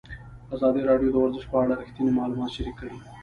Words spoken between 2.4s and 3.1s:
شریک کړي.